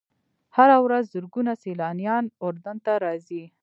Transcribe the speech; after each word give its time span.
هره 0.55 0.77
ورځ 0.85 1.03
زرګونه 1.13 1.53
سیلانیان 1.63 2.25
اردن 2.45 2.77
ته 2.85 2.93
راځي. 3.03 3.43